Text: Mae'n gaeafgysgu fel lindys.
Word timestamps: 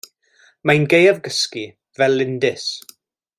Mae'n 0.69 0.87
gaeafgysgu 0.93 1.63
fel 2.01 2.17
lindys. 2.23 2.67